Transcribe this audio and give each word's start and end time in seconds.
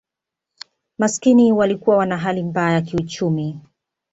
Maskini 0.97 1.51
walikuwa 1.51 1.97
wana 1.97 2.17
hali 2.17 2.43
mabaya 2.43 2.81
kiuchumi 2.81 3.59